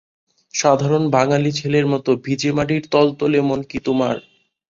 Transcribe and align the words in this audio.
সাধারণ 0.53 1.03
বাঙালি 1.09 1.51
ছেলের 1.51 1.85
মতো 1.87 2.09
ভিজে 2.23 2.51
মাটির 2.53 2.83
তলতলে 2.91 3.39
মন 3.41 3.59
কি 3.69 3.77
তোমার। 3.85 4.15